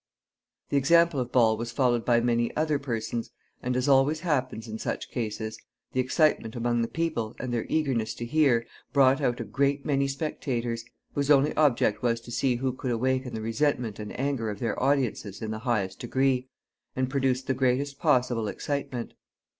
[0.69, 3.29] The example of Ball was followed by many other persons;
[3.61, 5.59] and, as always happens in such cases,
[5.91, 10.07] the excitement among the people, and their eagerness to hear, brought out a great many
[10.07, 10.83] spectators,
[11.13, 14.81] whose only object was to see who could awaken the resentment and anger of their
[14.81, 16.49] audiences in the highest degree,
[16.95, 19.13] and produce the greatest possible excitement.